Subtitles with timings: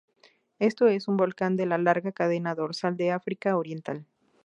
[0.57, 4.07] Este es un volcán de la larga cadena dorsal del África oriental.